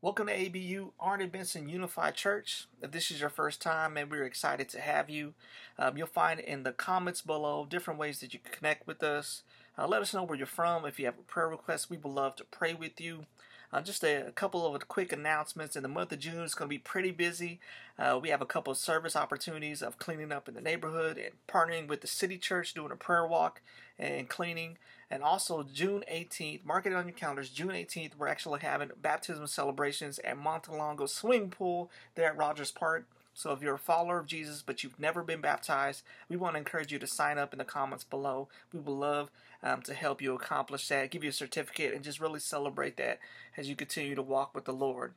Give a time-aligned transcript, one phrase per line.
[0.00, 2.68] Welcome to ABU Arnold Benson Unified Church.
[2.80, 5.34] If this is your first time, and we're excited to have you.
[5.76, 9.42] Um, you'll find in the comments below different ways that you can connect with us.
[9.76, 10.86] Uh, let us know where you're from.
[10.86, 13.26] If you have a prayer request, we would love to pray with you.
[13.72, 15.76] Uh, just a, a, couple of quick announcements.
[15.76, 17.60] In the month of June, it's going to be pretty busy.
[17.98, 21.34] Uh, we have a couple of service opportunities of cleaning up in the neighborhood and
[21.46, 23.60] partnering with the city church, doing a prayer walk
[23.98, 24.78] and cleaning.
[25.10, 27.50] And also June 18th, mark it on your calendars.
[27.50, 33.06] June 18th, we're actually having baptism celebrations at Montelongo Swimming Pool there at Rogers Park.
[33.38, 36.58] So if you're a follower of Jesus but you've never been baptized, we want to
[36.58, 38.48] encourage you to sign up in the comments below.
[38.72, 39.30] We would love
[39.62, 43.20] um, to help you accomplish that, give you a certificate, and just really celebrate that
[43.56, 45.14] as you continue to walk with the Lord.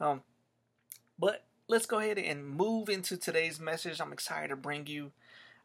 [0.00, 0.22] Um,
[1.18, 4.00] but let's go ahead and move into today's message.
[4.00, 5.12] I'm excited to bring you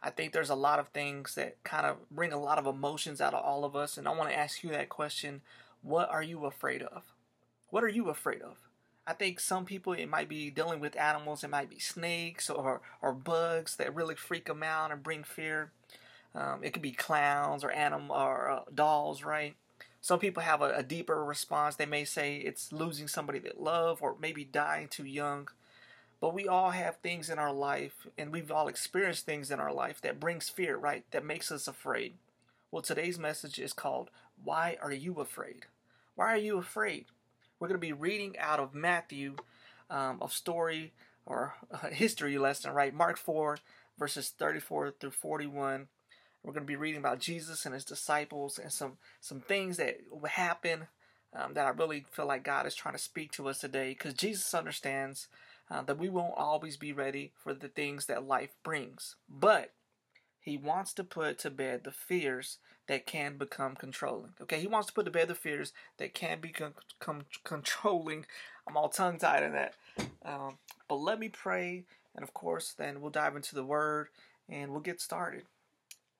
[0.03, 3.19] I think there's a lot of things that kind of bring a lot of emotions
[3.21, 3.97] out of all of us.
[3.97, 5.41] And I want to ask you that question
[5.81, 7.03] What are you afraid of?
[7.69, 8.66] What are you afraid of?
[9.07, 12.81] I think some people, it might be dealing with animals, it might be snakes or,
[13.01, 15.71] or bugs that really freak them out and bring fear.
[16.35, 19.55] Um, it could be clowns or animal or uh, dolls, right?
[20.01, 21.75] Some people have a, a, deeper response.
[21.75, 25.47] They may say it's losing somebody they love or maybe dying too young.
[26.19, 29.71] But we all have things in our life, and we've all experienced things in our
[29.71, 31.05] life that brings fear, right?
[31.11, 32.15] That makes us afraid.
[32.71, 34.09] Well, today's message is called
[34.43, 35.65] Why Are You Afraid?
[36.15, 37.05] Why are you afraid?
[37.59, 39.35] We're going to be reading out of Matthew,
[39.89, 40.93] um, a story
[41.25, 42.93] or a history lesson, right?
[42.93, 43.57] Mark 4,
[43.97, 45.87] verses 34 through 41.
[46.43, 49.97] We're going to be reading about Jesus and his disciples and some, some things that
[50.29, 50.87] happen
[51.33, 54.13] um, that I really feel like God is trying to speak to us today because
[54.13, 55.27] Jesus understands
[55.69, 59.15] uh, that we won't always be ready for the things that life brings.
[59.27, 59.73] But
[60.47, 64.31] he wants to put to bed the fears that can become controlling.
[64.41, 66.73] Okay, he wants to put to bed the fears that can become
[67.43, 68.25] controlling.
[68.65, 69.73] I'm all tongue tied in that.
[70.23, 70.57] Um,
[70.87, 71.83] but let me pray,
[72.15, 74.07] and of course, then we'll dive into the word
[74.47, 75.43] and we'll get started.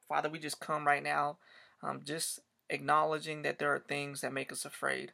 [0.10, 1.38] Father, we just come right now,
[1.82, 5.14] um, just acknowledging that there are things that make us afraid.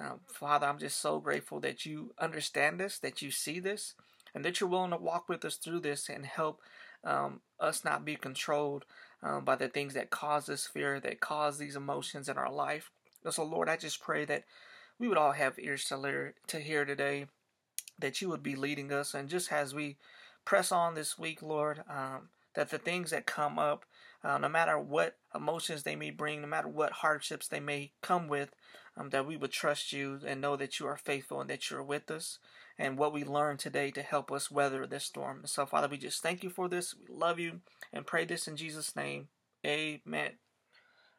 [0.00, 3.94] Um, Father, I'm just so grateful that you understand this, that you see this,
[4.36, 6.60] and that you're willing to walk with us through this and help
[7.04, 8.84] um, us not be controlled
[9.22, 12.90] um, by the things that cause this fear, that cause these emotions in our life.
[13.30, 14.44] So, Lord, I just pray that
[14.98, 17.26] we would all have ears to, hear, to hear today,
[17.98, 19.96] that you would be leading us, and just as we
[20.44, 23.84] press on this week, Lord, um, that the things that come up,
[24.24, 28.28] uh, no matter what emotions they may bring, no matter what hardships they may come
[28.28, 28.50] with,
[28.96, 31.82] um, that we would trust you and know that you are faithful and that you're
[31.82, 32.38] with us
[32.78, 35.42] and what we learned today to help us weather this storm.
[35.44, 36.94] So, Father, we just thank you for this.
[36.94, 37.60] We love you
[37.92, 39.28] and pray this in Jesus' name.
[39.66, 40.32] Amen.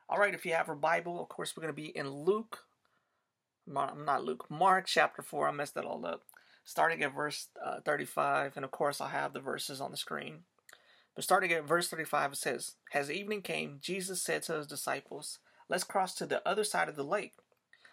[0.09, 2.59] All right, if you have a Bible, of course, we're going to be in Luke.
[3.67, 5.47] I'm not Luke, Mark chapter 4.
[5.47, 6.21] I messed that all up.
[6.65, 10.43] Starting at verse uh, 35, and of course, I'll have the verses on the screen.
[11.15, 15.39] But starting at verse 35, it says, As evening came, Jesus said to his disciples,
[15.69, 17.33] Let's cross to the other side of the lake.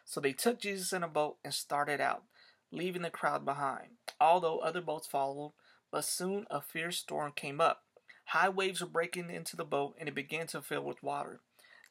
[0.05, 2.25] So they took Jesus in a boat and started out,
[2.73, 5.53] leaving the crowd behind, although other boats followed.
[5.93, 7.83] But soon a fierce storm came up.
[8.27, 11.41] High waves were breaking into the boat, and it began to fill with water.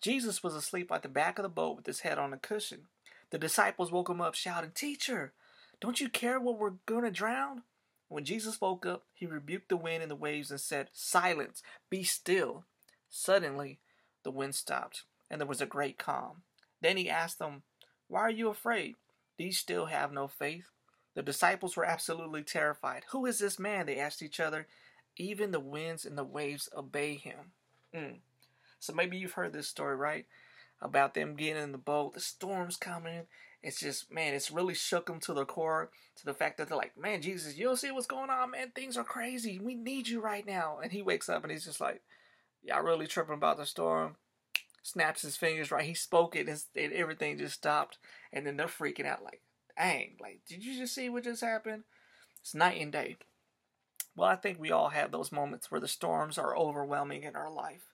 [0.01, 2.87] Jesus was asleep at the back of the boat with his head on a cushion.
[3.31, 5.33] The disciples woke him up, shouting, Teacher,
[5.81, 7.63] don't you care what we're going to drown?
[8.09, 12.03] When Jesus woke up, he rebuked the wind and the waves and said, Silence, be
[12.03, 12.65] still.
[13.09, 13.79] Suddenly,
[14.23, 16.41] the wind stopped, and there was a great calm.
[16.81, 17.63] Then he asked them,
[18.09, 18.95] why are you afraid?
[19.37, 20.65] Do you still have no faith?
[21.13, 23.03] The disciples were absolutely terrified.
[23.11, 23.85] Who is this man?
[23.85, 24.67] They asked each other.
[25.15, 27.51] Even the winds and the waves obey him.
[27.95, 28.15] Mm.
[28.79, 30.25] So maybe you've heard this story, right?
[30.81, 33.27] About them getting in the boat, the storm's coming.
[33.61, 36.77] It's just, man, it's really shook them to the core, to the fact that they're
[36.77, 38.71] like, man, Jesus, you don't see what's going on, man.
[38.73, 39.59] Things are crazy.
[39.59, 40.79] We need you right now.
[40.81, 42.01] And he wakes up and he's just like,
[42.63, 44.15] y'all really tripping about the storm?
[44.83, 45.85] snaps his fingers right.
[45.85, 47.97] He spoke it and, and everything just stopped.
[48.33, 49.41] And then they're freaking out like,
[49.77, 51.83] dang, like, did you just see what just happened?
[52.41, 53.17] It's night and day.
[54.15, 57.51] Well, I think we all have those moments where the storms are overwhelming in our
[57.51, 57.85] life.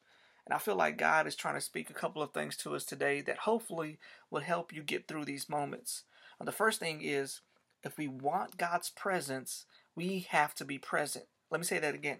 [0.45, 2.86] And I feel like God is trying to speak a couple of things to us
[2.86, 3.97] today that hopefully
[4.30, 6.03] will help you get through these moments.
[6.39, 7.42] And the first thing is
[7.83, 9.65] if we want God's presence,
[9.95, 11.25] we have to be present.
[11.50, 12.19] Let me say that again.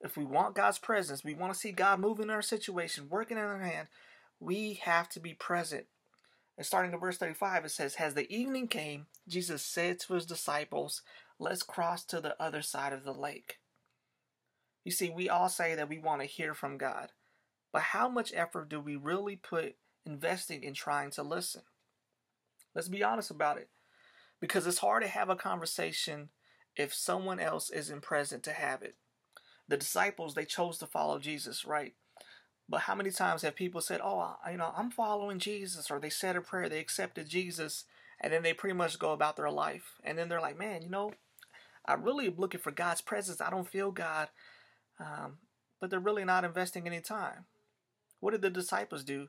[0.00, 3.36] If we want God's presence, we want to see God moving in our situation, working
[3.36, 3.88] in our hand,
[4.38, 5.86] we have to be present.
[6.56, 10.26] And starting in verse 35, it says, As the evening came, Jesus said to his
[10.26, 11.02] disciples,
[11.38, 13.58] Let's cross to the other side of the lake.
[14.84, 17.10] You see, we all say that we want to hear from God,
[17.78, 21.62] but how much effort do we really put investing in trying to listen?
[22.74, 23.68] Let's be honest about it.
[24.40, 26.30] because it's hard to have a conversation
[26.76, 28.96] if someone else isn't present to have it.
[29.68, 31.94] The disciples, they chose to follow Jesus, right?
[32.68, 36.10] But how many times have people said, "Oh, you know, I'm following Jesus," or they
[36.10, 37.84] said a prayer, they accepted Jesus,
[38.20, 40.90] and then they pretty much go about their life, and then they're like, "Man, you
[40.90, 41.14] know,
[41.86, 43.40] I really am looking for God's presence.
[43.40, 44.30] I don't feel God,"
[44.98, 45.38] um,
[45.80, 47.46] but they're really not investing any time.
[48.20, 49.28] What did the disciples do?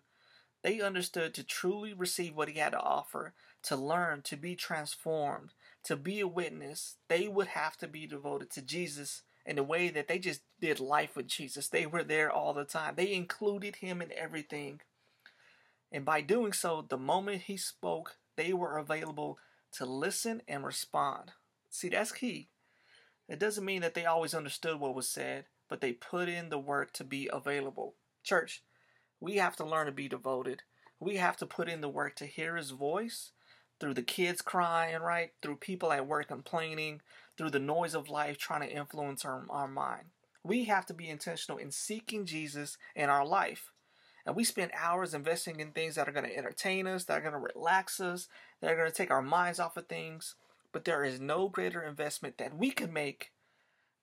[0.61, 3.33] They understood to truly receive what He had to offer,
[3.63, 5.53] to learn, to be transformed,
[5.83, 6.97] to be a witness.
[7.07, 10.79] They would have to be devoted to Jesus in the way that they just did
[10.79, 11.69] life with Jesus.
[11.69, 12.95] They were there all the time.
[12.95, 14.81] They included him in everything.
[15.91, 19.39] And by doing so, the moment he spoke, they were available
[19.73, 21.31] to listen and respond.
[21.69, 22.49] See, that's key.
[23.27, 26.59] It doesn't mean that they always understood what was said, but they put in the
[26.59, 27.95] work to be available.
[28.23, 28.63] Church,
[29.19, 30.63] we have to learn to be devoted.
[30.99, 33.31] We have to put in the work to hear his voice
[33.79, 35.31] through the kids crying, right?
[35.41, 37.01] Through people at work complaining,
[37.37, 40.07] through the noise of life trying to influence our, our mind.
[40.43, 43.71] We have to be intentional in seeking Jesus in our life.
[44.25, 47.21] And we spend hours investing in things that are going to entertain us, that are
[47.21, 48.27] going to relax us,
[48.61, 50.35] that are going to take our minds off of things.
[50.71, 53.31] But there is no greater investment that we can make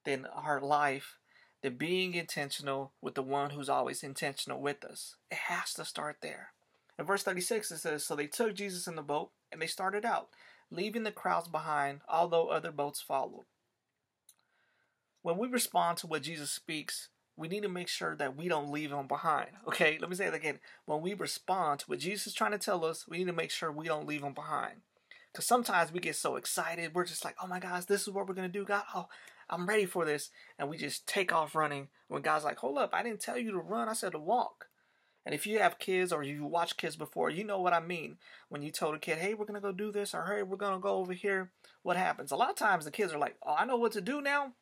[0.04, 1.18] than our life,
[1.62, 5.16] than being intentional with the one who's always intentional with us.
[5.30, 6.50] It has to start there.
[6.98, 10.04] In verse 36, it says, So they took Jesus in the boat and they started
[10.04, 10.28] out,
[10.70, 13.44] leaving the crowds behind, although other boats followed.
[15.22, 18.70] When we respond to what Jesus speaks, we need to make sure that we don't
[18.70, 19.50] leave him behind.
[19.66, 20.58] Okay, let me say it again.
[20.86, 23.50] When we respond to what Jesus is trying to tell us, we need to make
[23.50, 24.76] sure we don't leave him behind.
[25.32, 28.26] Because sometimes we get so excited, we're just like, oh my gosh, this is what
[28.26, 28.64] we're going to do.
[28.64, 29.08] God, oh,
[29.48, 30.30] I'm ready for this.
[30.58, 33.52] And we just take off running when God's like, hold up, I didn't tell you
[33.52, 34.66] to run, I said to walk.
[35.24, 38.18] And if you have kids or you watch kids before, you know what I mean.
[38.48, 40.56] When you told a kid, hey, we're going to go do this, or hey, we're
[40.56, 41.50] going to go over here,
[41.82, 42.30] what happens?
[42.30, 44.52] A lot of times the kids are like, oh, I know what to do now.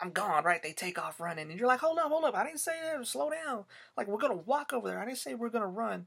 [0.00, 0.62] I'm gone, right?
[0.62, 1.50] They take off running.
[1.50, 2.36] And you're like, hold up, hold up.
[2.36, 3.06] I didn't say that.
[3.06, 3.64] Slow down.
[3.96, 4.98] Like, we're going to walk over there.
[4.98, 6.06] I didn't say we're going to run.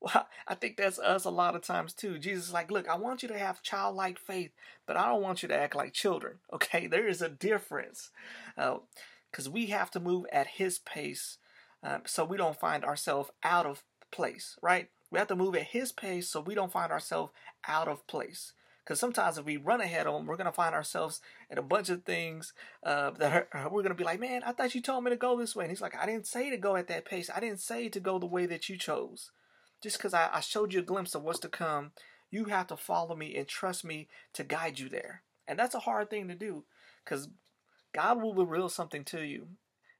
[0.00, 2.18] Well, I think that's us a lot of times too.
[2.18, 4.52] Jesus is like, look, I want you to have childlike faith,
[4.86, 6.38] but I don't want you to act like children.
[6.52, 8.10] Okay, there is a difference.
[8.56, 11.38] Because uh, we have to move at His pace
[11.82, 14.88] um, so we don't find ourselves out of place, right?
[15.10, 17.32] We have to move at his pace so we don't find ourselves
[17.66, 18.52] out of place.
[18.84, 21.62] Because sometimes if we run ahead of him, we're going to find ourselves in a
[21.62, 24.80] bunch of things uh, that are, we're going to be like, man, I thought you
[24.80, 25.64] told me to go this way.
[25.64, 27.30] And he's like, I didn't say to go at that pace.
[27.34, 29.30] I didn't say to go the way that you chose.
[29.82, 31.92] Just because I, I showed you a glimpse of what's to come,
[32.30, 35.22] you have to follow me and trust me to guide you there.
[35.46, 36.64] And that's a hard thing to do
[37.04, 37.28] because
[37.94, 39.48] God will reveal something to you.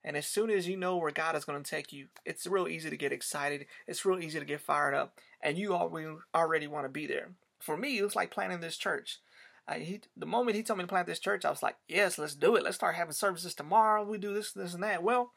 [0.05, 2.69] And as soon as you know where God is going to take you, it's real
[2.69, 3.67] easy to get excited.
[3.87, 7.31] It's real easy to get fired up, and you already want to be there.
[7.59, 9.19] For me, it was like planning this church.
[9.67, 12.17] I, he, the moment he told me to plant this church, I was like, yes,
[12.17, 12.63] let's do it.
[12.63, 14.05] Let's start having services tomorrow.
[14.05, 15.03] We do this, this, and that.
[15.03, 15.33] Well,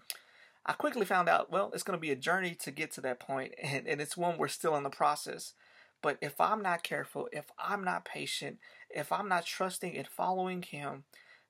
[0.66, 3.19] I quickly found out, well, it's going to be a journey to get to that
[3.19, 5.54] point, and, and it's one we're still in the process.
[6.02, 8.58] But if I'm not careful, if I'm not patient,
[8.90, 11.04] if I'm not trusting and following Him,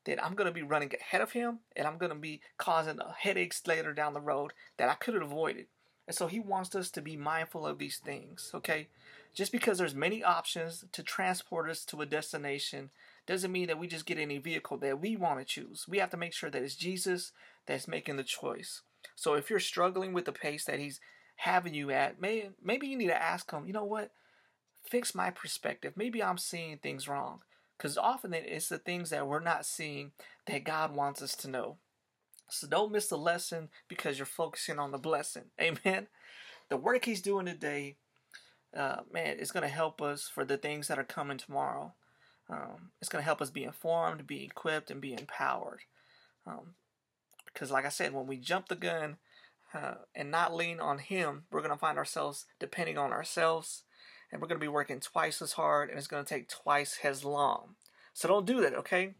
[0.06, 3.00] then I'm going to be running ahead of him and I'm going to be causing
[3.18, 5.68] headaches later down the road that I could have avoided.
[6.08, 8.88] And so he wants us to be mindful of these things, okay?
[9.34, 12.90] Just because there's many options to transport us to a destination
[13.28, 15.86] doesn't mean that we just get any vehicle that we want to choose.
[15.88, 17.32] We have to make sure that it's Jesus
[17.68, 18.82] that's making the choice.
[19.16, 21.00] So if you're struggling with the pace that he's
[21.38, 24.12] having you at, may, maybe you need to ask him, you know what?
[24.84, 25.94] Fix my perspective.
[25.96, 27.42] Maybe I'm seeing things wrong.
[27.78, 30.12] Because often it's the things that we're not seeing
[30.46, 31.78] that God wants us to know.
[32.48, 35.46] So don't miss the lesson because you're focusing on the blessing.
[35.62, 36.08] Amen.
[36.70, 37.96] The work He's doing today,
[38.76, 41.94] uh, man, it's going to help us for the things that are coming tomorrow.
[42.50, 45.80] Um, it's going to help us be informed, be equipped, and be empowered.
[46.46, 46.76] Um,
[47.54, 49.18] because, like I said, when we jump the gun
[49.74, 53.84] uh, and not lean on Him, we're going to find ourselves depending on ourselves
[54.32, 57.00] and we're going to be working twice as hard and it's going to take twice
[57.04, 57.76] as long.
[58.14, 59.14] So don't do that, okay?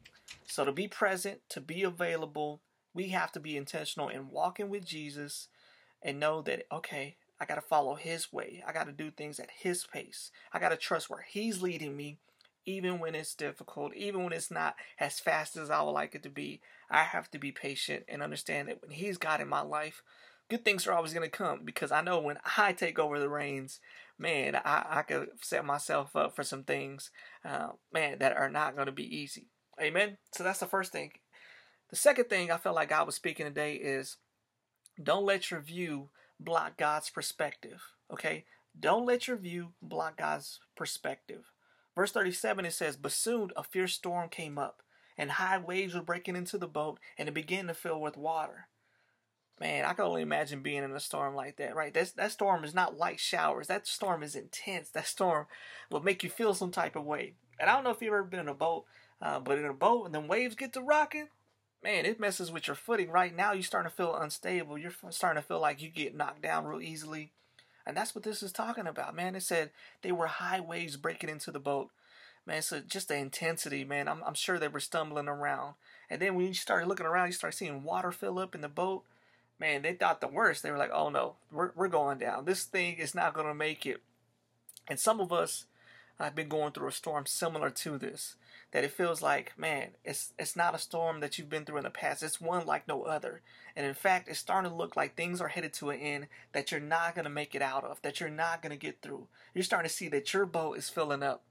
[0.48, 2.62] So to be present, to be available,
[2.94, 5.48] we have to be intentional in walking with Jesus
[6.02, 8.64] and know that, okay, I got to follow his way.
[8.68, 10.32] I got to do things at his pace.
[10.54, 12.20] I got to trust where he's leading me,
[12.66, 16.24] even when it's difficult, even when it's not as fast as I would like it
[16.24, 16.62] to be.
[16.90, 20.04] I have to be patient and understand that when he's God in my life,
[20.50, 23.30] good things are always going to come because I know when I take over the
[23.30, 23.80] reins,
[24.20, 27.10] man, I, I could set myself up for some things,
[27.46, 29.48] uh, man, that are not going to be easy.
[29.82, 30.18] Amen.
[30.34, 31.14] So that's the first thing.
[31.90, 34.18] The second thing I felt like God was speaking today is
[35.02, 37.82] don't let your view block God's perspective.
[38.12, 38.46] Okay?
[38.80, 41.46] Don't let your view block God's perspective.
[41.96, 44.82] Verse 37 it says, But soon a fierce storm came up,
[45.18, 48.68] and high waves were breaking into the boat, and it began to fill with water.
[49.60, 51.94] Man, I can only imagine being in a storm like that, right?
[51.94, 53.68] That's, that storm is not light showers.
[53.68, 54.90] That storm is intense.
[54.90, 55.46] That storm
[55.92, 57.36] will make you feel some type of way.
[57.60, 58.86] And I don't know if you've ever been in a boat,
[59.22, 61.28] uh, but in a boat and then waves get to rocking,
[61.84, 63.12] man, it messes with your footing.
[63.12, 64.80] Right now, you're starting to feel unstable.
[64.80, 67.32] You're starting to feel like you get knocked down real easily.
[67.86, 69.36] And that's what this is talking about, man.
[69.36, 69.72] It said
[70.02, 71.90] they were high waves breaking into the boat.
[72.46, 74.08] Man, so just the intensity, man.
[74.08, 75.76] I'm, I'm sure they were stumbling around.
[76.10, 78.70] And then when you started looking around, you start seeing water fill up in the
[78.70, 79.04] boat.
[79.60, 80.64] Man, they thought the worst.
[80.64, 82.46] They were like, oh no, we're, we're going down.
[82.46, 84.02] This thing is not going to make it.
[84.88, 85.66] And some of us
[86.20, 88.36] have been going through a storm similar to this
[88.72, 91.84] that it feels like, man, it's it's not a storm that you've been through in
[91.84, 92.24] the past.
[92.24, 93.42] It's one like no other.
[93.76, 96.72] And in fact, it's starting to look like things are headed to an end that
[96.72, 99.28] you're not going to make it out of, that you're not going to get through.
[99.54, 101.44] You're starting to see that your boat is filling up.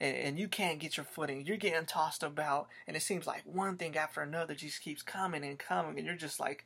[0.00, 1.44] And, and you can't get your footing.
[1.44, 5.44] You're getting tossed about, and it seems like one thing after another just keeps coming
[5.44, 6.64] and coming, and you're just like,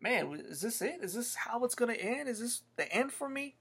[0.00, 1.00] man, is this it?
[1.02, 2.28] Is this how it's going to end?
[2.28, 3.56] Is this the end for me?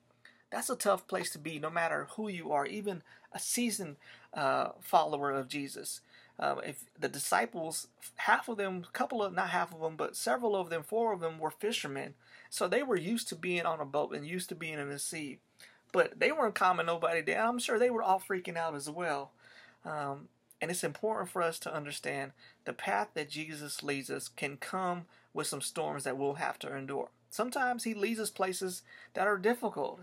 [0.49, 3.97] That's a tough place to be, no matter who you are, even a seasoned
[4.33, 6.01] uh, follower of Jesus.
[6.39, 10.15] Um, if the disciples, half of them, a couple of, not half of them, but
[10.15, 12.15] several of them, four of them were fishermen.
[12.49, 14.99] So they were used to being on a boat and used to being in the
[14.99, 15.37] sea.
[15.91, 17.49] But they weren't calming nobody down.
[17.49, 19.31] I'm sure they were all freaking out as well.
[19.85, 20.29] Um,
[20.61, 22.31] and it's important for us to understand
[22.65, 26.75] the path that Jesus leads us can come with some storms that we'll have to
[26.75, 27.09] endure.
[27.29, 28.83] Sometimes he leads us places
[29.13, 30.01] that are difficult.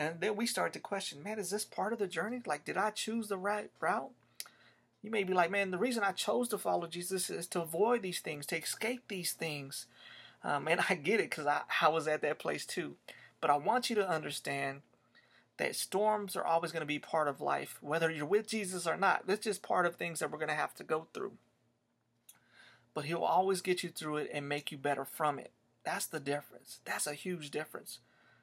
[0.00, 2.40] And then we start to question, man, is this part of the journey?
[2.46, 4.12] Like, did I choose the right route?
[5.02, 8.00] You may be like, man, the reason I chose to follow Jesus is to avoid
[8.00, 9.86] these things, to escape these things.
[10.42, 12.96] Um, and I get it because I, I was at that place too.
[13.42, 14.80] But I want you to understand
[15.58, 18.96] that storms are always going to be part of life, whether you're with Jesus or
[18.96, 19.26] not.
[19.26, 21.32] That's just part of things that we're going to have to go through.
[22.94, 25.50] But He'll always get you through it and make you better from it.
[25.84, 26.80] That's the difference.
[26.86, 27.98] That's a huge difference.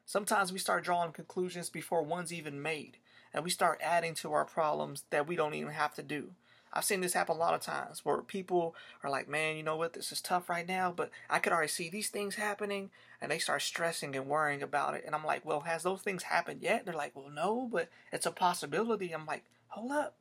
[0.08, 2.96] Sometimes we start drawing conclusions before one's even made,
[3.34, 6.30] and we start adding to our problems that we don't even have to do.
[6.72, 8.74] I've seen this happen a lot of times where people
[9.04, 11.68] are like, man, you know what, this is tough right now, but I could already
[11.68, 12.90] see these things happening,
[13.22, 15.04] and they start stressing and worrying about it.
[15.06, 16.86] And I'm like, well, has those things happened yet?
[16.86, 19.12] They're like, well, no, but it's a possibility.
[19.12, 20.16] I'm like, hold up.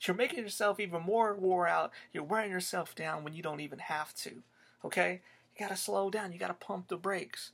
[0.00, 1.92] You're making yourself even more wore out.
[2.10, 4.42] You're wearing yourself down when you don't even have to.
[4.82, 5.20] Okay?
[5.54, 6.32] You got to slow down.
[6.32, 7.50] You got to pump the brakes.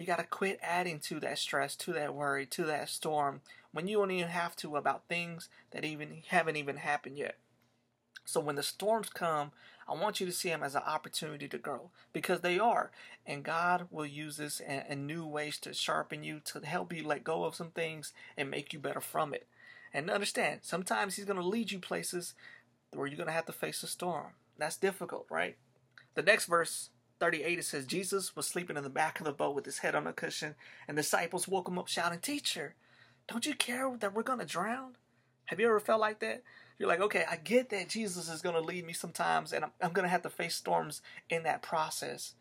[0.00, 3.86] You got to quit adding to that stress, to that worry, to that storm when
[3.86, 7.36] you don't even have to about things that even haven't even happened yet.
[8.24, 9.52] So when the storms come,
[9.86, 12.90] I want you to see them as an opportunity to grow because they are.
[13.26, 17.06] And God will use this in, in, new ways to sharpen you, to help you
[17.06, 19.48] let go of some things and make you better from it.
[19.92, 22.32] And understand, sometimes He's going to lead you places
[22.94, 24.28] where you're going to have to face a storm.
[24.56, 25.58] That's difficult, right?
[26.14, 26.88] The next verse
[27.20, 29.94] 38, it says, Jesus was sleeping in the back of the boat with his head
[29.94, 30.54] on a cushion,
[30.88, 32.74] and disciples woke him up shouting, Teacher,
[33.28, 34.96] don't you care that we're going to drown?
[35.46, 36.42] Have you ever felt like that?
[36.78, 39.70] You're like, okay, I get that Jesus is going to lead me sometimes, and I'm,
[39.82, 42.34] I'm going to have to face storms in that process.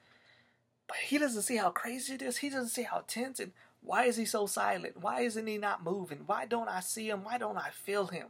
[0.88, 2.38] But he doesn't see how crazy it is.
[2.38, 5.02] He doesn't see how tense and why is he so silent?
[5.02, 6.24] Why isn't he not moving?
[6.26, 7.24] Why don't I see him?
[7.24, 8.28] Why don't I feel him?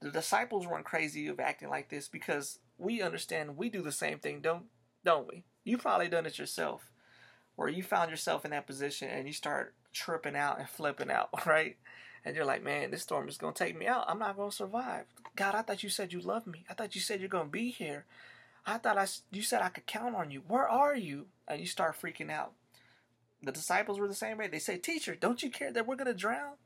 [0.00, 4.18] The disciples weren't crazy of acting like this because we understand we do the same
[4.18, 4.64] thing, don't
[5.08, 5.42] don't we?
[5.64, 6.92] You've probably done it yourself,
[7.56, 11.30] where you found yourself in that position and you start tripping out and flipping out,
[11.46, 11.78] right?
[12.26, 14.04] And you're like, man, this storm is going to take me out.
[14.06, 15.06] I'm not going to survive.
[15.34, 16.66] God, I thought you said you love me.
[16.68, 18.04] I thought you said you're going to be here.
[18.66, 20.42] I thought I, you said I could count on you.
[20.46, 21.28] Where are you?
[21.46, 22.52] And you start freaking out.
[23.42, 24.48] The disciples were the same way.
[24.48, 26.56] They say, Teacher, don't you care that we're going to drown?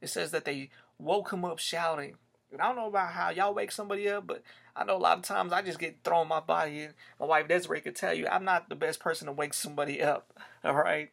[0.00, 2.14] It says that they woke him up shouting,
[2.52, 4.42] and I don't know about how y'all wake somebody up, but
[4.74, 6.94] I know a lot of times I just get thrown my body in.
[7.20, 10.32] My wife Desiree could tell you I'm not the best person to wake somebody up.
[10.64, 11.10] All right.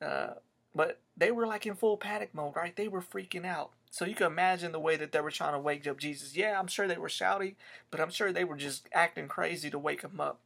[0.00, 0.34] Uh,
[0.74, 2.74] but they were like in full panic mode, right?
[2.74, 3.72] They were freaking out.
[3.90, 6.36] So you can imagine the way that they were trying to wake up Jesus.
[6.36, 7.56] Yeah, I'm sure they were shouting,
[7.90, 10.38] but I'm sure they were just acting crazy to wake him up.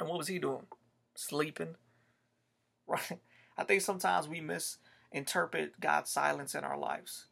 [0.00, 0.66] And what was he doing?
[1.14, 1.76] Sleeping.
[2.88, 3.18] Right?
[3.58, 7.26] I think sometimes we misinterpret God's silence in our lives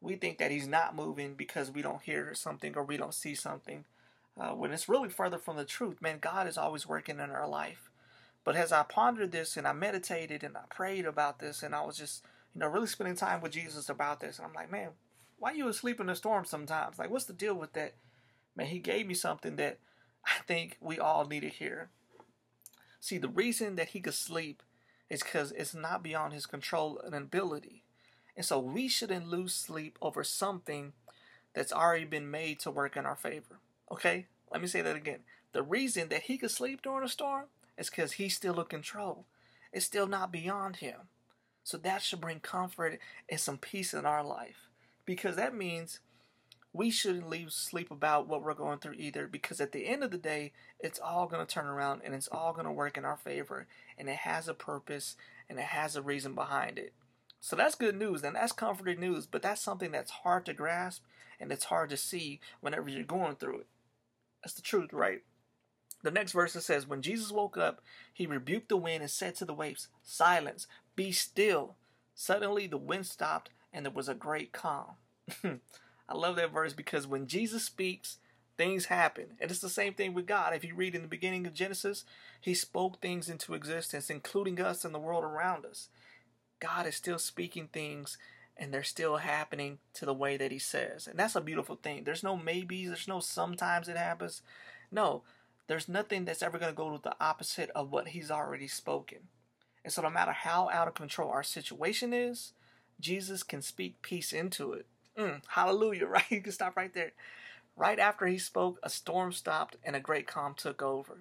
[0.00, 3.34] we think that he's not moving because we don't hear something or we don't see
[3.34, 3.84] something.
[4.40, 7.48] Uh, when it's really further from the truth, man, God is always working in our
[7.48, 7.90] life.
[8.44, 11.84] But as I pondered this and I meditated and I prayed about this and I
[11.84, 14.90] was just, you know, really spending time with Jesus about this, and I'm like, man,
[15.38, 16.98] why you asleep in the storm sometimes?
[16.98, 17.94] Like, what's the deal with that?
[18.56, 19.78] Man, he gave me something that
[20.24, 21.90] I think we all need to hear.
[23.00, 24.62] See, the reason that he could sleep
[25.08, 27.82] is because it's not beyond his control and ability.
[28.40, 30.94] And so we shouldn't lose sleep over something
[31.54, 33.58] that's already been made to work in our favor.
[33.92, 34.28] Okay?
[34.50, 35.18] Let me say that again.
[35.52, 39.26] The reason that he could sleep during a storm is because he's still in control.
[39.74, 41.00] It's still not beyond him.
[41.64, 44.70] So that should bring comfort and some peace in our life.
[45.04, 46.00] Because that means
[46.72, 49.26] we shouldn't lose sleep about what we're going through either.
[49.26, 52.28] Because at the end of the day, it's all going to turn around and it's
[52.32, 53.66] all going to work in our favor.
[53.98, 55.14] And it has a purpose
[55.46, 56.94] and it has a reason behind it.
[57.40, 59.26] So that's good news and that's comforting news.
[59.26, 61.02] But that's something that's hard to grasp
[61.40, 63.66] and it's hard to see whenever you're going through it.
[64.42, 65.22] That's the truth, right?
[66.02, 67.80] The next verse it says, When Jesus woke up,
[68.12, 70.66] he rebuked the wind and said to the waves, Silence,
[70.96, 71.76] be still.
[72.14, 74.94] Suddenly the wind stopped and there was a great calm.
[75.44, 78.18] I love that verse because when Jesus speaks,
[78.56, 79.26] things happen.
[79.40, 80.54] And it's the same thing with God.
[80.54, 82.04] If you read in the beginning of Genesis,
[82.40, 85.88] he spoke things into existence, including us and the world around us.
[86.60, 88.18] God is still speaking things
[88.56, 91.06] and they're still happening to the way that he says.
[91.06, 92.04] And that's a beautiful thing.
[92.04, 94.42] There's no maybes, there's no sometimes it happens.
[94.92, 95.22] No,
[95.66, 99.18] there's nothing that's ever going to go to the opposite of what he's already spoken.
[99.82, 102.52] And so, no matter how out of control our situation is,
[103.00, 104.86] Jesus can speak peace into it.
[105.16, 106.30] Mm, hallelujah, right?
[106.30, 107.12] You can stop right there.
[107.76, 111.20] Right after he spoke, a storm stopped and a great calm took over.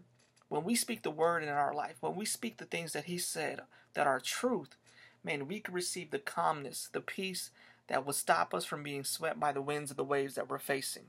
[0.50, 3.18] When we speak the word in our life, when we speak the things that he
[3.18, 3.62] said
[3.94, 4.76] that are truth,
[5.24, 7.52] man, we could receive the calmness, the peace
[7.88, 10.60] that will stop us from being swept by the winds of the waves that we're
[10.60, 11.06] facing.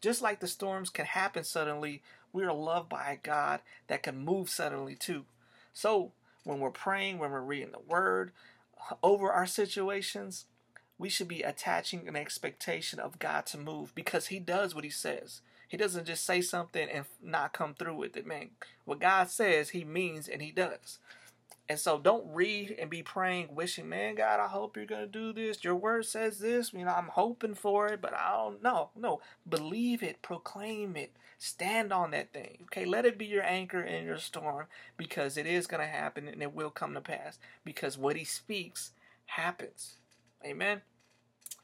[0.00, 2.02] Just like the storms can happen suddenly,
[2.32, 5.24] we are loved by a God that can move suddenly too.
[5.74, 6.12] So,
[6.44, 8.32] when we're praying, when we're reading the word
[8.90, 10.46] uh, over our situations,
[10.98, 14.90] we should be attaching an expectation of God to move because He does what He
[14.90, 15.42] says.
[15.68, 18.50] He doesn't just say something and not come through with it, man.
[18.84, 20.98] What God says, He means and He does.
[21.70, 25.06] And so don't read and be praying, wishing, man, God, I hope you're going to
[25.06, 25.62] do this.
[25.62, 26.72] Your word says this.
[26.72, 28.90] You know, I'm hoping for it, but I don't know.
[28.96, 32.62] No, believe it, proclaim it, stand on that thing.
[32.64, 36.26] Okay, let it be your anchor in your storm because it is going to happen
[36.26, 38.90] and it will come to pass because what he speaks
[39.26, 39.94] happens.
[40.44, 40.80] Amen.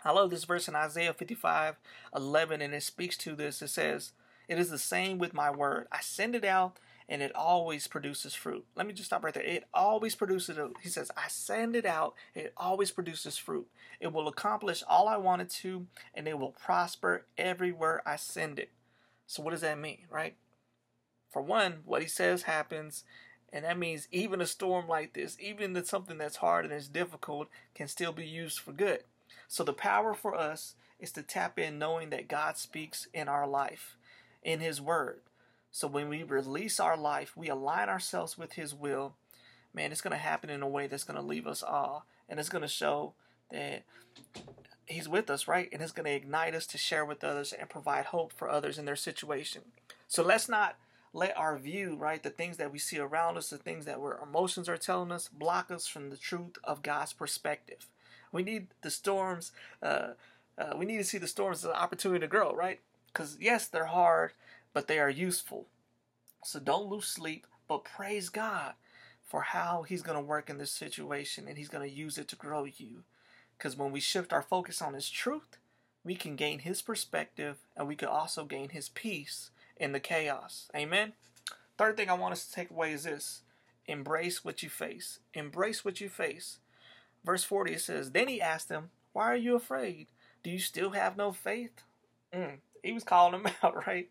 [0.04, 1.78] I love this verse in Isaiah 55
[2.14, 3.60] 11, and it speaks to this.
[3.60, 4.12] It says,
[4.46, 5.88] It is the same with my word.
[5.90, 8.64] I send it out and it always produces fruit.
[8.74, 9.42] Let me just stop right there.
[9.42, 13.68] It always produces, he says, I send it out, it always produces fruit.
[14.00, 18.58] It will accomplish all I want it to, and it will prosper everywhere I send
[18.58, 18.70] it.
[19.26, 20.36] So, what does that mean, right?
[21.30, 23.04] For one, what he says happens,
[23.52, 27.48] and that means even a storm like this, even something that's hard and is difficult,
[27.74, 29.00] can still be used for good.
[29.48, 33.46] So, the power for us is to tap in knowing that God speaks in our
[33.46, 33.96] life,
[34.42, 35.20] in His Word.
[35.76, 39.12] So when we release our life, we align ourselves with His will,
[39.74, 42.00] man, it's going to happen in a way that's going to leave us awe.
[42.30, 43.12] And it's going to show
[43.50, 43.82] that
[44.86, 45.68] He's with us, right?
[45.70, 48.78] And it's going to ignite us to share with others and provide hope for others
[48.78, 49.64] in their situation.
[50.08, 50.76] So let's not
[51.12, 54.18] let our view, right, the things that we see around us, the things that our
[54.22, 57.84] emotions are telling us, block us from the truth of God's perspective.
[58.32, 60.12] We need the storms, uh,
[60.56, 62.80] uh, we need to see the storms as an opportunity to grow, right?
[63.12, 64.32] Because, yes, they're hard
[64.76, 65.64] but they are useful.
[66.44, 68.74] So don't lose sleep, but praise God
[69.24, 72.28] for how He's going to work in this situation and He's going to use it
[72.28, 73.04] to grow you.
[73.56, 75.56] Because when we shift our focus on His truth,
[76.04, 80.68] we can gain His perspective and we can also gain His peace in the chaos.
[80.76, 81.14] Amen.
[81.78, 83.44] Third thing I want us to take away is this
[83.86, 85.20] embrace what you face.
[85.32, 86.58] Embrace what you face.
[87.24, 90.08] Verse 40 it says, Then he asked them, Why are you afraid?
[90.42, 91.80] Do you still have no faith?
[92.30, 94.08] Mm he was calling them out, right?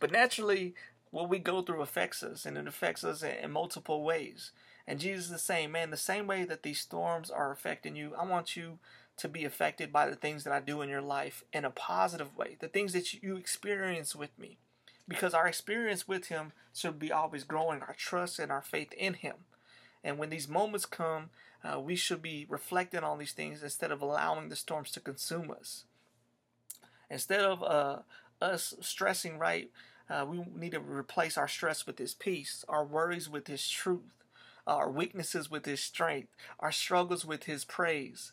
[0.00, 0.74] But naturally,
[1.10, 4.52] what we go through affects us, and it affects us in multiple ways.
[4.86, 8.14] And Jesus is the same, man, the same way that these storms are affecting you,
[8.18, 8.78] I want you
[9.18, 12.36] to be affected by the things that I do in your life in a positive
[12.36, 14.58] way, the things that you experience with me.
[15.06, 19.14] Because our experience with Him should be always growing our trust and our faith in
[19.14, 19.34] Him.
[20.04, 21.30] And when these moments come,
[21.64, 25.50] uh, we should be reflecting on these things instead of allowing the storms to consume
[25.50, 25.84] us.
[27.10, 27.98] Instead of uh,
[28.40, 29.70] us stressing, right,
[30.10, 34.24] uh, we need to replace our stress with His peace, our worries with His truth,
[34.66, 36.28] our weaknesses with His strength,
[36.60, 38.32] our struggles with His praise.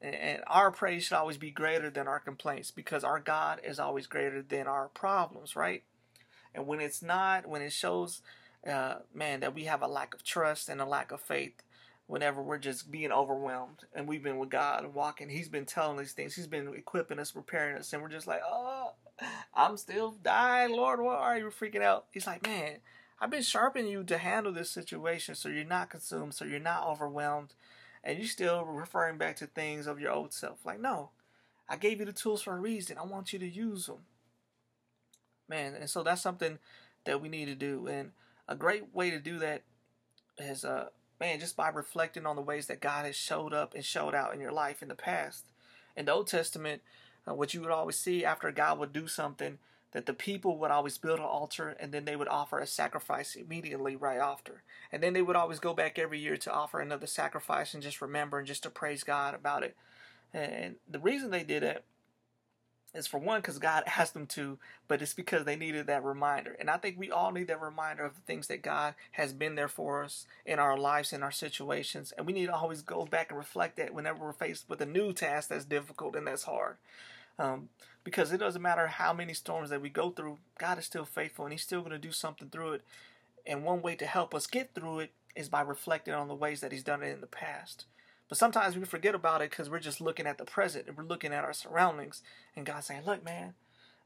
[0.00, 4.08] And our praise should always be greater than our complaints because our God is always
[4.08, 5.84] greater than our problems, right?
[6.54, 8.20] And when it's not, when it shows,
[8.66, 11.62] uh, man, that we have a lack of trust and a lack of faith,
[12.12, 15.30] whenever we're just being overwhelmed and we've been with God and walking.
[15.30, 16.34] He's been telling these things.
[16.34, 18.92] He's been equipping us, preparing us, and we're just like, oh,
[19.54, 21.00] I'm still dying, Lord.
[21.00, 22.04] Why are you freaking out?
[22.10, 22.80] He's like, man,
[23.18, 26.86] I've been sharpening you to handle this situation so you're not consumed, so you're not
[26.86, 27.54] overwhelmed,
[28.04, 30.66] and you're still referring back to things of your old self.
[30.66, 31.12] Like, no,
[31.66, 32.98] I gave you the tools for a reason.
[32.98, 34.00] I want you to use them.
[35.48, 36.58] Man, and so that's something
[37.06, 37.86] that we need to do.
[37.86, 38.10] And
[38.46, 39.62] a great way to do that
[40.38, 40.88] is, uh,
[41.22, 44.34] man, just by reflecting on the ways that God has showed up and showed out
[44.34, 45.44] in your life in the past.
[45.96, 46.82] In the Old Testament,
[47.28, 49.58] uh, what you would always see after God would do something,
[49.92, 53.36] that the people would always build an altar and then they would offer a sacrifice
[53.36, 54.64] immediately right after.
[54.90, 58.02] And then they would always go back every year to offer another sacrifice and just
[58.02, 59.76] remember and just to praise God about it.
[60.34, 61.84] And the reason they did it
[62.94, 66.56] is for one because God asked them to, but it's because they needed that reminder.
[66.58, 69.54] And I think we all need that reminder of the things that God has been
[69.54, 72.12] there for us in our lives, in our situations.
[72.16, 74.86] And we need to always go back and reflect that whenever we're faced with a
[74.86, 76.76] new task that's difficult and that's hard.
[77.38, 77.70] Um,
[78.04, 81.44] because it doesn't matter how many storms that we go through, God is still faithful
[81.44, 82.82] and He's still going to do something through it.
[83.46, 86.60] And one way to help us get through it is by reflecting on the ways
[86.60, 87.86] that He's done it in the past.
[88.28, 91.04] But sometimes we forget about it because we're just looking at the present and we're
[91.04, 92.22] looking at our surroundings.
[92.56, 93.54] And God's saying, Look, man,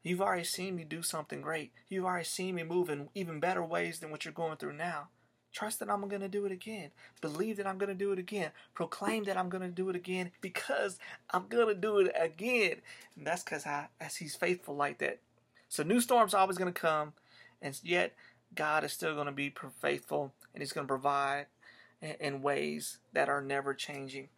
[0.02, 1.72] you've already seen me do something great.
[1.88, 5.08] You've already seen me move in even better ways than what you're going through now.
[5.52, 6.90] Trust that I'm going to do it again.
[7.22, 8.50] Believe that I'm going to do it again.
[8.74, 10.98] Proclaim that I'm going to do it again because
[11.30, 12.82] I'm going to do it again.
[13.16, 13.64] And that's because
[13.98, 15.20] as He's faithful like that.
[15.70, 17.14] So new storms always going to come,
[17.62, 18.14] and yet
[18.54, 21.46] God is still going to be faithful and He's going to provide
[22.02, 24.28] in ways that are never changing.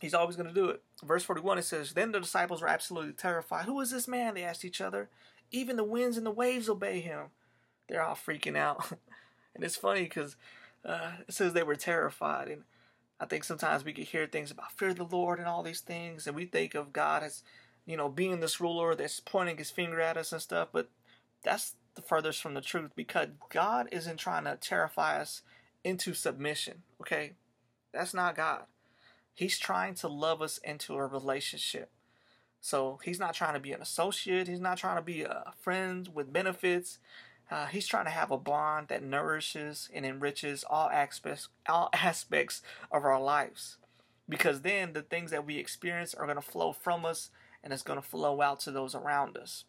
[0.00, 0.82] He's always going to do it.
[1.04, 3.66] Verse 41 it says, Then the disciples were absolutely terrified.
[3.66, 4.34] Who is this man?
[4.34, 5.08] They asked each other.
[5.50, 7.26] Even the winds and the waves obey him.
[7.88, 8.92] They're all freaking out.
[9.54, 10.36] And it's funny because
[10.84, 12.48] uh, it says they were terrified.
[12.48, 12.62] And
[13.20, 15.80] I think sometimes we could hear things about fear of the Lord and all these
[15.80, 17.42] things, and we think of God as,
[17.86, 20.68] you know, being this ruler that's pointing his finger at us and stuff.
[20.72, 20.88] But
[21.42, 25.42] that's the furthest from the truth because God isn't trying to terrify us
[25.84, 26.82] into submission.
[27.00, 27.32] Okay,
[27.92, 28.64] that's not God.
[29.34, 31.90] He's trying to love us into a relationship.
[32.60, 34.46] So he's not trying to be an associate.
[34.46, 36.98] He's not trying to be a friend with benefits.
[37.50, 42.62] Uh, he's trying to have a bond that nourishes and enriches all aspects all aspects
[42.90, 43.78] of our lives.
[44.28, 47.30] Because then the things that we experience are going to flow from us
[47.64, 49.64] and it's going to flow out to those around us.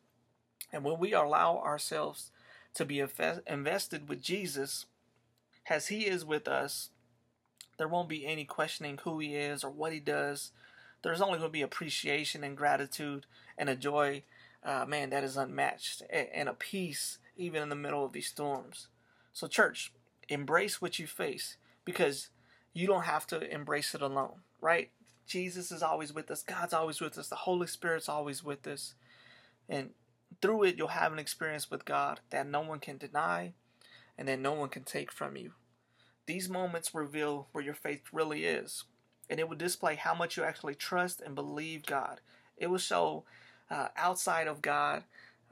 [0.71, 2.31] And when we allow ourselves
[2.75, 4.85] to be invested with Jesus,
[5.69, 6.89] as He is with us,
[7.77, 10.51] there won't be any questioning who He is or what He does.
[11.01, 13.25] There's only going to be appreciation and gratitude
[13.57, 14.23] and a joy,
[14.63, 18.87] uh, man, that is unmatched, and a peace even in the middle of these storms.
[19.33, 19.91] So, church,
[20.29, 22.29] embrace what you face because
[22.73, 24.91] you don't have to embrace it alone, right?
[25.25, 28.93] Jesus is always with us, God's always with us, the Holy Spirit's always with us.
[29.69, 29.91] And
[30.41, 33.53] through it, you'll have an experience with God that no one can deny
[34.17, 35.53] and that no one can take from you.
[36.25, 38.83] These moments reveal where your faith really is,
[39.29, 42.21] and it will display how much you actually trust and believe God.
[42.57, 43.23] It will show
[43.69, 45.03] uh, outside of God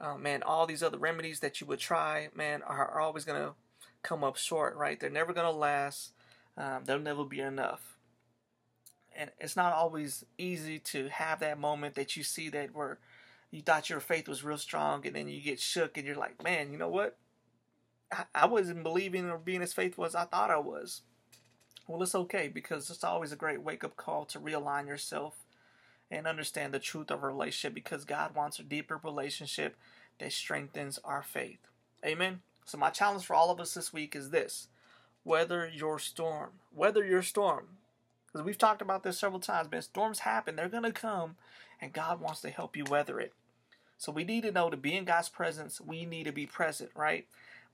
[0.02, 3.42] uh, man, all these other remedies that you would try, man, are, are always going
[3.42, 3.54] to
[4.02, 5.00] come up short, right?
[5.00, 6.14] They're never going to last.
[6.58, 7.98] Um, they'll never be enough.
[9.16, 12.98] And it's not always easy to have that moment that you see that where
[13.52, 16.42] you thought your faith was real strong and then you get shook and you're like,
[16.44, 17.18] man, you know what?
[18.34, 21.02] I, wasn't believing or being as faithful as I thought I was.
[21.88, 25.36] Well, it's okay because it's always a great wake up call to realign yourself
[26.10, 29.76] and understand the truth of a relationship because God wants a deeper relationship
[30.20, 31.60] that strengthens our faith.
[32.06, 32.42] Amen.
[32.66, 34.68] So my challenge for all of us this week is this.
[35.24, 36.52] Weather your storm.
[36.74, 37.78] Weather your storm.
[38.28, 39.82] Because we've talked about this several times, man.
[39.82, 40.56] Storms happen.
[40.56, 41.36] They're going to come.
[41.82, 43.34] And God wants to help you weather it.
[43.98, 46.90] So we need to know to be in God's presence, we need to be present,
[46.96, 47.28] right?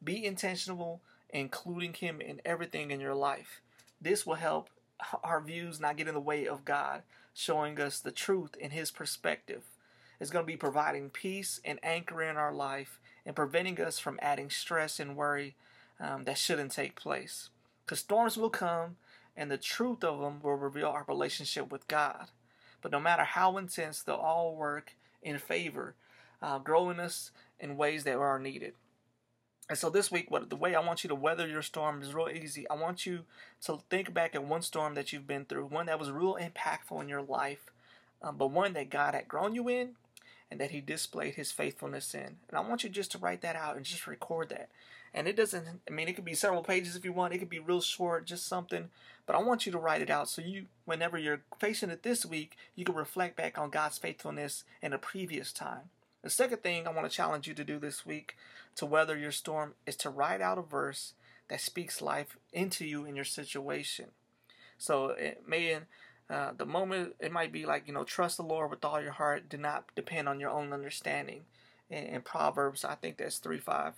[0.04, 3.62] Be intentional, including Him in everything in your life.
[4.02, 4.70] This will help
[5.24, 8.92] our views not get in the way of God showing us the truth in His
[8.92, 9.64] perspective.
[10.20, 14.20] It's going to be providing peace and anchor in our life and preventing us from
[14.22, 15.56] adding stress and worry
[16.00, 17.50] um, that shouldn't take place.
[17.86, 18.98] Because storms will come
[19.36, 22.30] and the truth of them will reveal our relationship with God.
[22.82, 25.94] But no matter how intense, they'll all work in favor,
[26.42, 28.74] uh, growing us in ways that are needed.
[29.70, 32.14] And so this week, what the way I want you to weather your storm is
[32.14, 32.70] real easy.
[32.70, 33.26] I want you
[33.64, 37.02] to think back at one storm that you've been through, one that was real impactful
[37.02, 37.72] in your life,
[38.22, 39.92] um, but one that God had grown you in
[40.50, 42.38] and that He displayed His faithfulness in.
[42.48, 44.70] And I want you just to write that out and just record that.
[45.14, 47.50] And it doesn't, I mean, it could be several pages if you want, it could
[47.50, 48.90] be real short, just something,
[49.26, 52.26] but I want you to write it out so you, whenever you're facing it this
[52.26, 55.90] week, you can reflect back on God's faithfulness in a previous time.
[56.28, 58.36] The second thing I want to challenge you to do this week
[58.76, 61.14] to weather your storm is to write out a verse
[61.48, 64.08] that speaks life into you in your situation.
[64.78, 65.80] So, it may
[66.30, 69.14] Uh, the moment it might be like you know trust the Lord with all your
[69.14, 69.48] heart.
[69.48, 71.46] Do not depend on your own understanding.
[71.90, 73.94] In, in Proverbs, I think that's three five.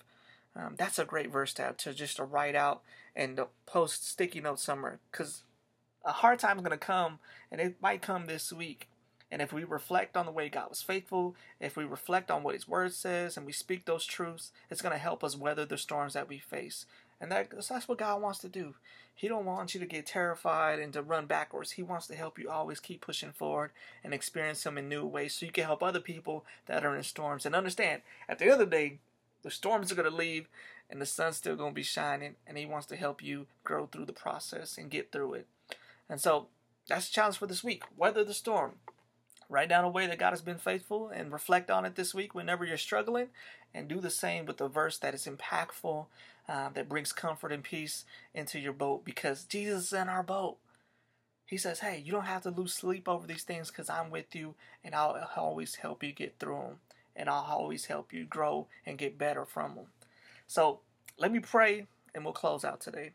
[0.56, 2.84] Um, that's a great verse to have, to just to write out
[3.15, 5.42] and to post sticky notes somewhere because
[6.06, 7.18] a hard time is going to come
[7.52, 8.88] and it might come this week
[9.32, 12.56] and if we reflect on the way God was faithful, if we reflect on what
[12.56, 15.78] His Word says, and we speak those truths, it's going to help us weather the
[15.78, 16.86] storms that we face.
[17.22, 18.76] And that, that's what God wants to do.
[19.13, 21.72] He don't want you to get terrified and to run backwards.
[21.72, 23.72] He wants to help you always keep pushing forward
[24.04, 27.04] and experience Him in new ways so you can help other people that are in
[27.04, 27.46] storms.
[27.46, 29.00] And understand, at the end of the day,
[29.44, 30.48] the storms are going to leave
[30.89, 32.36] and the sun's still going to be shining.
[32.48, 35.48] And He wants to help you grow through the process and get through it.
[36.10, 36.48] And so
[36.88, 37.84] that's the challenge for this week.
[37.98, 38.76] Weather the storm.
[39.50, 42.36] Write down a way that God has been faithful and reflect on it this week
[42.36, 43.30] whenever you're struggling.
[43.74, 46.06] And do the same with a verse that is impactful,
[46.48, 50.58] uh, that brings comfort and peace into your boat because Jesus is in our boat.
[51.46, 54.36] He says, Hey, you don't have to lose sleep over these things because I'm with
[54.36, 56.76] you and I'll always help you get through them.
[57.16, 59.86] And I'll always help you grow and get better from them.
[60.48, 60.80] So
[61.18, 63.12] let me pray and we'll close out today.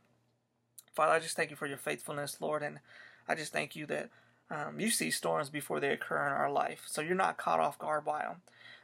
[0.95, 2.63] Father, I just thank you for your faithfulness, Lord.
[2.63, 2.81] And
[3.29, 4.11] I just thank you that
[4.51, 7.79] um, you see storms before they occur in our life, so you're not caught off
[7.79, 8.43] guard by them.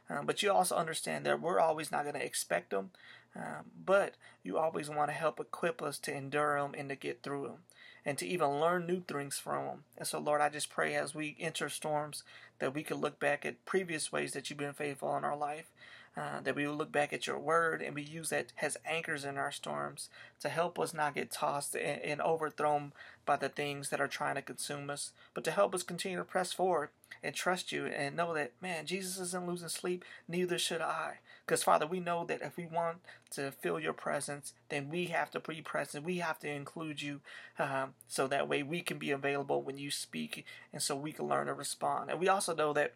[0.09, 2.91] Um, but you also understand that we're always not going to expect them,
[3.35, 7.21] um, but you always want to help equip us to endure them and to get
[7.21, 7.57] through them
[8.05, 9.83] and to even learn new things from them.
[9.97, 12.23] And so, Lord, I just pray as we enter storms
[12.59, 15.71] that we can look back at previous ways that you've been faithful in our life
[16.17, 19.23] uh, that we will look back at your word and we use that as anchors
[19.23, 20.09] in our storms
[20.41, 22.91] to help us not get tossed and, and overthrown
[23.25, 26.23] by the things that are trying to consume us, but to help us continue to
[26.23, 26.89] press forward
[27.23, 31.19] and trust you and know that, man, Jesus isn't losing sleep, neither should I.
[31.45, 32.97] Because, Father, we know that if we want
[33.31, 36.05] to feel your presence, then we have to be present.
[36.05, 37.21] We have to include you
[37.59, 41.27] um, so that way we can be available when you speak and so we can
[41.27, 42.09] learn to respond.
[42.09, 42.93] And we also know that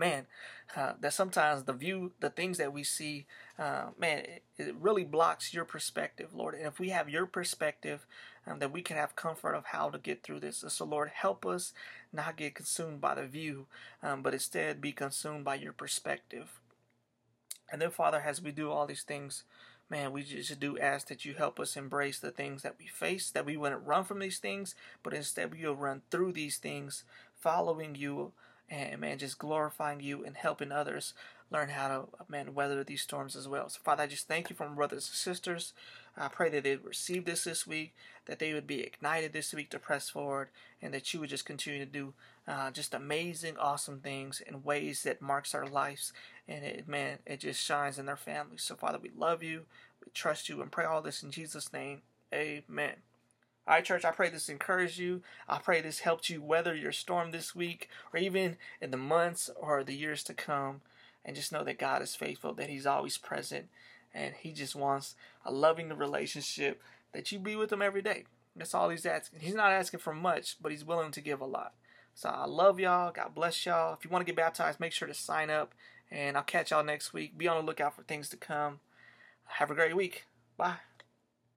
[0.00, 0.26] man,
[0.74, 3.26] uh, that sometimes the view, the things that we see,
[3.58, 6.54] uh, man, it, it, really blocks your perspective, Lord.
[6.54, 8.06] And if we have your perspective,
[8.46, 10.64] um, that we can have comfort of how to get through this.
[10.66, 11.74] So, Lord, help us
[12.12, 13.66] not get consumed by the view,
[14.02, 16.60] um, but instead be consumed by your perspective.
[17.70, 19.44] And then, Father, as we do all these things,
[19.90, 23.30] man, we just do ask that you help us embrace the things that we face,
[23.30, 27.04] that we wouldn't run from these things, but instead we will run through these things,
[27.38, 28.32] following you
[28.70, 31.12] and man, just glorifying you and helping others
[31.50, 33.68] learn how to man weather these storms as well.
[33.68, 35.72] So Father, I just thank you my brothers and sisters.
[36.16, 37.94] I pray that they receive this this week,
[38.26, 40.48] that they would be ignited this week to press forward,
[40.80, 42.14] and that you would just continue to do
[42.46, 46.12] uh, just amazing, awesome things in ways that marks our lives,
[46.48, 48.62] and it man, it just shines in their families.
[48.62, 49.62] So Father, we love you,
[50.04, 52.02] we trust you, and pray all this in Jesus' name.
[52.32, 52.96] Amen.
[53.70, 55.22] Right, church, I pray this encouraged you.
[55.48, 59.48] I pray this helped you weather your storm this week or even in the months
[59.54, 60.80] or the years to come.
[61.24, 63.68] And just know that God is faithful, that He's always present,
[64.12, 68.24] and He just wants a loving relationship that you be with Him every day.
[68.56, 69.38] That's all He's asking.
[69.38, 71.74] He's not asking for much, but He's willing to give a lot.
[72.16, 73.12] So I love y'all.
[73.12, 73.94] God bless y'all.
[73.94, 75.74] If you want to get baptized, make sure to sign up.
[76.10, 77.38] And I'll catch y'all next week.
[77.38, 78.80] Be on the lookout for things to come.
[79.44, 80.24] Have a great week.
[80.56, 80.78] Bye.